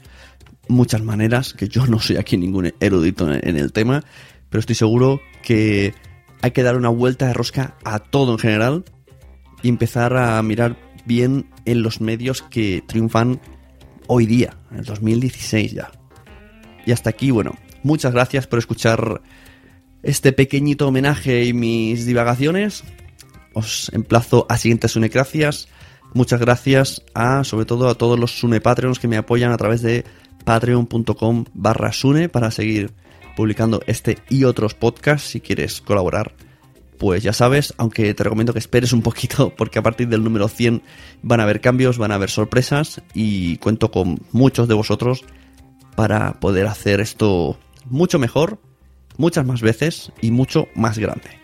muchas 0.67 1.01
maneras, 1.01 1.53
que 1.53 1.67
yo 1.67 1.85
no 1.87 1.99
soy 1.99 2.17
aquí 2.17 2.37
ningún 2.37 2.73
erudito 2.79 3.31
en 3.31 3.57
el 3.57 3.71
tema, 3.71 4.03
pero 4.49 4.59
estoy 4.59 4.75
seguro 4.75 5.21
que 5.43 5.93
hay 6.41 6.51
que 6.51 6.63
dar 6.63 6.75
una 6.75 6.89
vuelta 6.89 7.27
de 7.27 7.33
rosca 7.33 7.75
a 7.83 7.99
todo 7.99 8.33
en 8.33 8.39
general 8.39 8.83
y 9.61 9.69
empezar 9.69 10.17
a 10.17 10.41
mirar 10.41 10.75
bien 11.05 11.47
en 11.65 11.83
los 11.83 12.01
medios 12.01 12.41
que 12.41 12.83
triunfan 12.87 13.39
hoy 14.13 14.25
día, 14.25 14.57
en 14.71 14.79
el 14.79 14.83
2016 14.83 15.71
ya. 15.71 15.89
Y 16.85 16.91
hasta 16.91 17.09
aquí, 17.09 17.31
bueno, 17.31 17.55
muchas 17.81 18.11
gracias 18.11 18.45
por 18.45 18.59
escuchar 18.59 19.21
este 20.03 20.33
pequeñito 20.33 20.85
homenaje 20.85 21.45
y 21.45 21.53
mis 21.53 22.05
divagaciones. 22.05 22.83
Os 23.53 23.89
emplazo 23.93 24.45
a 24.49 24.57
siguientes 24.57 24.91
sunecracias. 24.91 25.69
Muchas 26.13 26.41
gracias 26.41 27.03
a, 27.13 27.45
sobre 27.45 27.65
todo, 27.65 27.87
a 27.87 27.95
todos 27.95 28.19
los 28.19 28.37
Sune 28.37 28.59
Patreons 28.59 28.99
que 28.99 29.07
me 29.07 29.15
apoyan 29.15 29.53
a 29.53 29.57
través 29.57 29.81
de 29.81 30.03
patreon.com 30.43 31.45
barra 31.53 31.93
Sune 31.93 32.27
para 32.27 32.51
seguir 32.51 32.91
publicando 33.37 33.81
este 33.87 34.17
y 34.29 34.43
otros 34.43 34.73
podcasts 34.73 35.29
si 35.29 35.39
quieres 35.39 35.79
colaborar. 35.79 36.33
Pues 37.01 37.23
ya 37.23 37.33
sabes, 37.33 37.73
aunque 37.77 38.13
te 38.13 38.23
recomiendo 38.23 38.53
que 38.53 38.59
esperes 38.59 38.93
un 38.93 39.01
poquito 39.01 39.55
porque 39.57 39.79
a 39.79 39.81
partir 39.81 40.07
del 40.07 40.23
número 40.23 40.47
100 40.47 40.83
van 41.23 41.39
a 41.39 41.43
haber 41.43 41.59
cambios, 41.59 41.97
van 41.97 42.11
a 42.11 42.15
haber 42.15 42.29
sorpresas 42.29 43.01
y 43.15 43.57
cuento 43.57 43.89
con 43.89 44.19
muchos 44.31 44.67
de 44.67 44.75
vosotros 44.75 45.25
para 45.95 46.39
poder 46.39 46.67
hacer 46.67 47.01
esto 47.01 47.57
mucho 47.85 48.19
mejor, 48.19 48.59
muchas 49.17 49.47
más 49.47 49.61
veces 49.61 50.11
y 50.21 50.29
mucho 50.29 50.67
más 50.75 50.99
grande. 50.99 51.39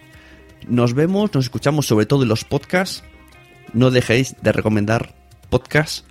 Nos 0.67 0.93
vemos, 0.93 1.33
nos 1.33 1.45
escuchamos 1.45 1.87
sobre 1.87 2.05
todo 2.05 2.21
en 2.21 2.29
los 2.29 2.43
podcasts. 2.43 3.03
No 3.73 3.89
dejéis 3.89 4.35
de 4.43 4.51
recomendar 4.51 5.15
podcasts 5.49 6.05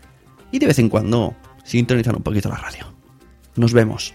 y 0.50 0.58
de 0.58 0.66
vez 0.66 0.80
en 0.80 0.88
cuando 0.88 1.36
sintonizar 1.62 2.16
un 2.16 2.24
poquito 2.24 2.48
la 2.48 2.56
radio. 2.56 2.92
Nos 3.54 3.72
vemos. 3.72 4.12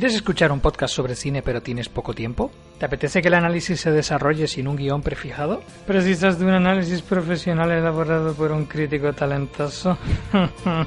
¿Quieres 0.00 0.16
escuchar 0.16 0.50
un 0.50 0.60
podcast 0.60 0.94
sobre 0.94 1.14
cine 1.14 1.42
pero 1.42 1.60
tienes 1.60 1.90
poco 1.90 2.14
tiempo? 2.14 2.50
¿Te 2.78 2.86
apetece 2.86 3.20
que 3.20 3.28
el 3.28 3.34
análisis 3.34 3.82
se 3.82 3.90
desarrolle 3.90 4.48
sin 4.48 4.66
un 4.66 4.74
guion 4.76 5.02
prefijado? 5.02 5.62
¿Precisas 5.86 6.38
de 6.38 6.46
un 6.46 6.52
análisis 6.52 7.02
profesional 7.02 7.70
elaborado 7.70 8.32
por 8.32 8.50
un 8.50 8.64
crítico 8.64 9.12
talentoso? 9.12 9.98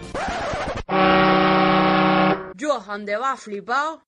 Johan 2.59 3.05
de 3.05 3.15
va 3.15 3.37
flipado. 3.37 4.01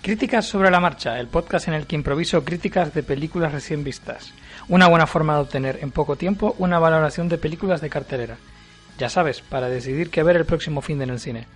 Críticas 0.00 0.46
sobre 0.46 0.70
la 0.70 0.78
marcha, 0.78 1.18
el 1.18 1.26
podcast 1.26 1.66
en 1.66 1.74
el 1.74 1.88
que 1.88 1.96
improviso 1.96 2.44
críticas 2.44 2.94
de 2.94 3.02
películas 3.02 3.50
recién 3.50 3.82
vistas. 3.82 4.32
Una 4.68 4.86
buena 4.86 5.08
forma 5.08 5.34
de 5.34 5.40
obtener 5.40 5.80
en 5.82 5.90
poco 5.90 6.14
tiempo 6.14 6.54
una 6.58 6.78
valoración 6.78 7.28
de 7.28 7.38
películas 7.38 7.80
de 7.80 7.90
cartelera. 7.90 8.36
Ya 8.98 9.08
sabes, 9.08 9.40
para 9.42 9.68
decidir 9.68 10.10
qué 10.10 10.22
ver 10.22 10.36
el 10.36 10.46
próximo 10.46 10.80
fin 10.80 10.98
de 10.98 11.04
en 11.04 11.10
el 11.10 11.20
cine. 11.20 11.46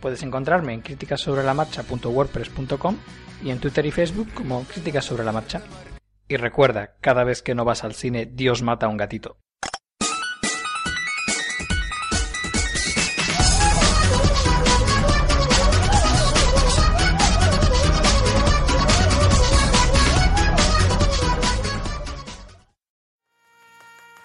Puedes 0.00 0.22
encontrarme 0.22 0.72
en 0.72 0.82
críticasobrelamarcha.wordpress.com 0.82 2.96
y 3.42 3.50
en 3.50 3.58
Twitter 3.58 3.84
y 3.86 3.90
Facebook 3.90 4.32
como 4.34 4.62
Críticas 4.64 5.04
sobre 5.04 5.24
la 5.24 5.32
Marcha. 5.32 5.62
Y 6.28 6.36
recuerda, 6.36 6.96
cada 7.00 7.24
vez 7.24 7.42
que 7.42 7.54
no 7.54 7.64
vas 7.64 7.84
al 7.84 7.94
cine, 7.94 8.26
Dios 8.26 8.62
mata 8.62 8.86
a 8.86 8.88
un 8.88 8.96
gatito. 8.96 9.38